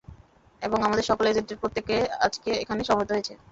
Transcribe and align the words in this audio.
এবং 0.61 0.77
আমাদের 0.83 1.05
সকল 1.09 1.25
এজেন্টের 1.27 1.59
প্রত্যেকে 1.61 1.95
আজকে 2.25 2.49
এখানে 2.63 2.81
সমবেত 2.83 3.09
হয়েছে। 3.13 3.33